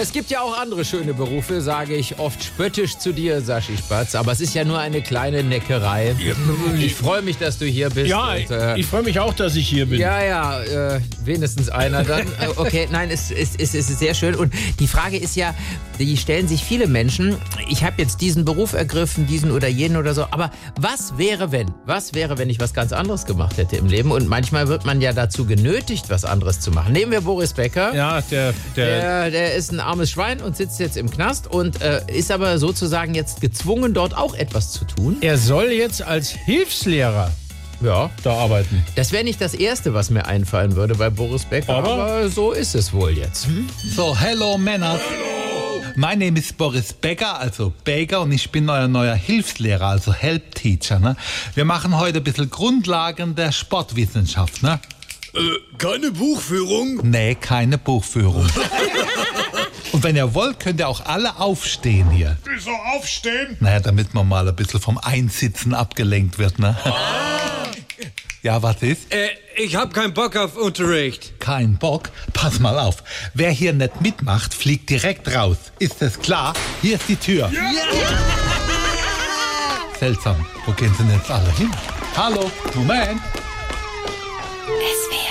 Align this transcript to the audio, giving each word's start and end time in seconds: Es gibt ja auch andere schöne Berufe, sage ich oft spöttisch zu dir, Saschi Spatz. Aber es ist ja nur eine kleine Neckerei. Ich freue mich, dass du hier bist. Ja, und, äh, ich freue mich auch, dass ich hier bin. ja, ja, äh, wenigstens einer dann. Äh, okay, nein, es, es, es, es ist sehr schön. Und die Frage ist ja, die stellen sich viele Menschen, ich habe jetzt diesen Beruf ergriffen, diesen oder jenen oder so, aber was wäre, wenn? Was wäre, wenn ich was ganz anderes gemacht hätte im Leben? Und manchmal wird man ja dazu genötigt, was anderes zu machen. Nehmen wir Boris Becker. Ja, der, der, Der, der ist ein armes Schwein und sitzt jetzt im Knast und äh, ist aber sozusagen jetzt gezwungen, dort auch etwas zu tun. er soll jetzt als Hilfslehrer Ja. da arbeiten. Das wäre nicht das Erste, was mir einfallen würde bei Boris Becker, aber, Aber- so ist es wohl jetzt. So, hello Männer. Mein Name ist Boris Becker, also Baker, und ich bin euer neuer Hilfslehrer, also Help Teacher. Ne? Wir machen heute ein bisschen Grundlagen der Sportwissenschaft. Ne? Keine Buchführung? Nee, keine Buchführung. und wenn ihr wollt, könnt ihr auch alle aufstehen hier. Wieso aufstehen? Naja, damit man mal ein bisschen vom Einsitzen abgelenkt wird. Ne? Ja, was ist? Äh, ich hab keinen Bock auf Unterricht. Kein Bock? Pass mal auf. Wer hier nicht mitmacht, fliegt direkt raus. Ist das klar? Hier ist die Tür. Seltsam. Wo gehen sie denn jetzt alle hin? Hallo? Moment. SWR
Es 0.00 0.12
gibt 0.12 0.30
ja 0.30 0.42
auch 0.42 0.56
andere 0.56 0.84
schöne 0.84 1.12
Berufe, 1.12 1.60
sage 1.60 1.96
ich 1.96 2.20
oft 2.20 2.44
spöttisch 2.44 2.98
zu 2.98 3.12
dir, 3.12 3.40
Saschi 3.40 3.76
Spatz. 3.76 4.14
Aber 4.14 4.30
es 4.30 4.40
ist 4.40 4.54
ja 4.54 4.64
nur 4.64 4.78
eine 4.78 5.02
kleine 5.02 5.42
Neckerei. 5.42 6.14
Ich 6.78 6.94
freue 6.94 7.20
mich, 7.20 7.36
dass 7.38 7.58
du 7.58 7.66
hier 7.66 7.90
bist. 7.90 8.08
Ja, 8.08 8.34
und, 8.34 8.48
äh, 8.48 8.78
ich 8.78 8.86
freue 8.86 9.02
mich 9.02 9.18
auch, 9.18 9.34
dass 9.34 9.56
ich 9.56 9.68
hier 9.68 9.86
bin. 9.86 9.98
ja, 9.98 10.22
ja, 10.22 10.62
äh, 10.62 11.00
wenigstens 11.24 11.68
einer 11.68 12.04
dann. 12.04 12.28
Äh, 12.38 12.46
okay, 12.56 12.86
nein, 12.92 13.10
es, 13.10 13.32
es, 13.32 13.56
es, 13.58 13.74
es 13.74 13.90
ist 13.90 13.98
sehr 13.98 14.14
schön. 14.14 14.36
Und 14.36 14.52
die 14.78 14.86
Frage 14.86 15.16
ist 15.16 15.34
ja, 15.34 15.54
die 15.98 16.16
stellen 16.16 16.46
sich 16.46 16.62
viele 16.62 16.86
Menschen, 16.86 17.36
ich 17.68 17.82
habe 17.82 17.94
jetzt 17.98 18.20
diesen 18.20 18.44
Beruf 18.44 18.74
ergriffen, 18.74 19.26
diesen 19.26 19.50
oder 19.50 19.66
jenen 19.66 19.96
oder 19.96 20.14
so, 20.14 20.26
aber 20.30 20.50
was 20.78 21.18
wäre, 21.18 21.50
wenn? 21.50 21.72
Was 21.84 22.14
wäre, 22.14 22.38
wenn 22.38 22.48
ich 22.48 22.60
was 22.60 22.74
ganz 22.74 22.92
anderes 22.92 23.26
gemacht 23.26 23.56
hätte 23.56 23.76
im 23.76 23.86
Leben? 23.86 24.12
Und 24.12 24.28
manchmal 24.28 24.68
wird 24.68 24.84
man 24.84 25.00
ja 25.00 25.12
dazu 25.12 25.46
genötigt, 25.46 26.10
was 26.10 26.24
anderes 26.24 26.60
zu 26.60 26.70
machen. 26.70 26.92
Nehmen 26.92 27.10
wir 27.10 27.22
Boris 27.22 27.54
Becker. 27.54 27.92
Ja, 27.94 28.20
der, 28.20 28.54
der, 28.76 29.00
Der, 29.00 29.30
der 29.30 29.54
ist 29.54 29.72
ein 29.72 29.80
armes 29.88 30.10
Schwein 30.10 30.40
und 30.42 30.56
sitzt 30.56 30.78
jetzt 30.80 30.96
im 30.98 31.10
Knast 31.10 31.46
und 31.46 31.80
äh, 31.80 32.02
ist 32.12 32.30
aber 32.30 32.58
sozusagen 32.58 33.14
jetzt 33.14 33.40
gezwungen, 33.40 33.94
dort 33.94 34.14
auch 34.16 34.34
etwas 34.34 34.72
zu 34.72 34.84
tun. 34.84 35.16
er 35.22 35.38
soll 35.38 35.70
jetzt 35.72 36.02
als 36.02 36.28
Hilfslehrer 36.30 37.30
Ja. 37.80 38.10
da 38.22 38.34
arbeiten. 38.34 38.84
Das 38.96 39.12
wäre 39.12 39.24
nicht 39.24 39.40
das 39.40 39.54
Erste, 39.54 39.94
was 39.94 40.10
mir 40.10 40.26
einfallen 40.26 40.76
würde 40.76 40.94
bei 40.94 41.08
Boris 41.10 41.44
Becker, 41.46 41.74
aber, 41.74 41.92
Aber- 41.94 42.28
so 42.28 42.52
ist 42.52 42.74
es 42.74 42.92
wohl 42.92 43.12
jetzt. 43.16 43.46
So, 43.96 44.14
hello 44.18 44.58
Männer. 44.58 45.00
Mein 45.96 46.18
Name 46.18 46.38
ist 46.38 46.56
Boris 46.58 46.92
Becker, 46.92 47.40
also 47.40 47.72
Baker, 47.84 48.20
und 48.20 48.30
ich 48.32 48.50
bin 48.50 48.68
euer 48.68 48.86
neuer 48.88 49.14
Hilfslehrer, 49.14 49.86
also 49.86 50.12
Help 50.12 50.54
Teacher. 50.54 50.98
Ne? 51.00 51.16
Wir 51.54 51.64
machen 51.64 51.96
heute 51.98 52.18
ein 52.18 52.24
bisschen 52.24 52.50
Grundlagen 52.50 53.34
der 53.34 53.50
Sportwissenschaft. 53.52 54.62
Ne? 54.62 54.78
Keine 55.78 56.10
Buchführung? 56.12 57.00
Nee, 57.02 57.34
keine 57.36 57.78
Buchführung. 57.78 58.46
und 59.98 60.04
wenn 60.04 60.14
ihr 60.14 60.32
wollt, 60.32 60.60
könnt 60.60 60.78
ihr 60.78 60.86
auch 60.86 61.06
alle 61.06 61.40
aufstehen 61.40 62.08
hier. 62.10 62.36
Wieso 62.44 62.70
aufstehen? 62.70 63.56
Naja, 63.58 63.80
damit 63.80 64.14
man 64.14 64.28
mal 64.28 64.48
ein 64.48 64.54
bisschen 64.54 64.80
vom 64.80 64.96
Einsitzen 64.96 65.74
abgelenkt 65.74 66.38
wird. 66.38 66.60
Ne? 66.60 66.76
Ja, 68.40 68.62
was 68.62 68.80
ist? 68.82 69.12
Äh, 69.12 69.30
ich 69.56 69.74
hab 69.74 69.92
keinen 69.92 70.14
Bock 70.14 70.36
auf 70.36 70.56
Unterricht. 70.56 71.40
Kein 71.40 71.78
Bock? 71.78 72.10
Pass 72.32 72.60
mal 72.60 72.78
auf. 72.78 73.02
Wer 73.34 73.50
hier 73.50 73.72
nicht 73.72 74.00
mitmacht, 74.00 74.54
fliegt 74.54 74.88
direkt 74.88 75.34
raus. 75.34 75.56
Ist 75.80 76.00
das 76.00 76.20
klar? 76.20 76.52
Hier 76.80 76.94
ist 76.94 77.08
die 77.08 77.16
Tür. 77.16 77.50
Seltsam. 79.98 80.46
Wo 80.64 80.70
gehen 80.74 80.94
sie 80.96 81.02
denn 81.02 81.16
jetzt 81.16 81.28
alle 81.28 81.50
hin? 81.56 81.72
Hallo? 82.16 82.48
Moment. 82.76 83.20
SWR 84.64 85.27